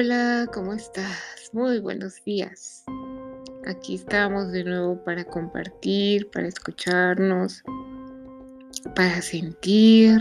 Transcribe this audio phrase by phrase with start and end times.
[0.00, 1.50] Hola, ¿cómo estás?
[1.52, 2.84] Muy buenos días.
[3.66, 7.64] Aquí estamos de nuevo para compartir, para escucharnos,
[8.94, 10.20] para sentir.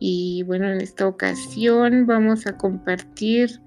[0.00, 3.60] Y bueno, en esta ocasión vamos a compartir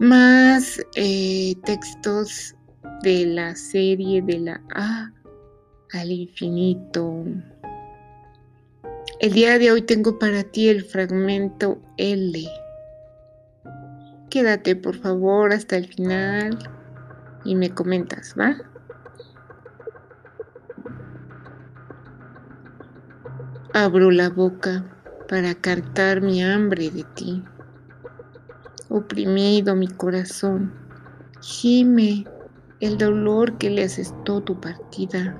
[0.00, 2.54] más eh, textos
[3.02, 5.14] de la serie de la A
[5.94, 7.24] al infinito.
[9.18, 12.65] El día de hoy tengo para ti el fragmento L
[14.30, 16.58] quédate por favor hasta el final
[17.44, 18.56] y me comentas, ¿va?
[23.72, 24.84] Abro la boca
[25.28, 27.42] para cantar mi hambre de ti.
[28.88, 30.72] Oprimido mi corazón,
[31.40, 32.24] gime
[32.80, 35.36] el dolor que le asestó tu partida.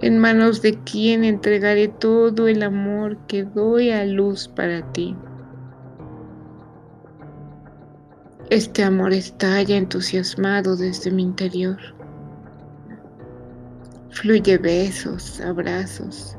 [0.00, 5.14] En manos de quien entregaré todo el amor que doy a luz para ti.
[8.50, 11.78] Este amor estalla entusiasmado desde mi interior.
[14.10, 16.36] Fluye besos, abrazos,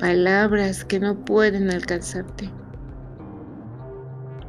[0.00, 2.50] palabras que no pueden alcanzarte.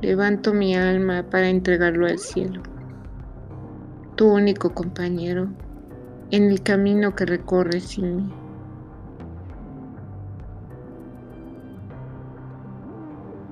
[0.02, 2.63] Levanto mi alma para entregarlo al cielo,
[4.15, 5.49] tu único compañero
[6.31, 8.33] en el camino que recorres sin mí.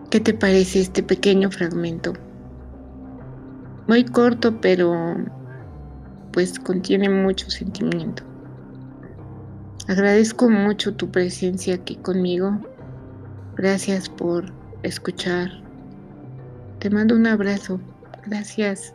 [0.09, 2.13] ¿Qué te parece este pequeño fragmento?
[3.89, 5.15] Muy corto, pero
[6.31, 8.21] pues contiene mucho sentimiento.
[9.87, 12.59] Agradezco mucho tu presencia aquí conmigo.
[13.57, 15.49] Gracias por escuchar.
[16.77, 17.81] Te mando un abrazo.
[18.27, 18.93] Gracias.